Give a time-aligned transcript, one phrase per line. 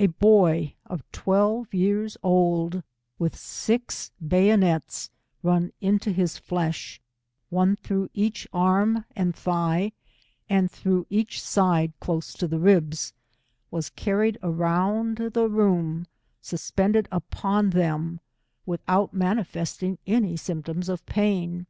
[0.00, 2.82] A boy of twelve years old,
[3.20, 5.10] with six bayooets
[5.44, 7.00] ruu into his flesh,
[7.50, 9.92] one through each arm aad thigh,
[10.48, 13.12] and through each side close to the ribs,
[13.70, 16.08] was carried around the room,
[16.40, 18.18] suspended upon them,
[18.66, 21.68] without manifesting any symptoms of pain.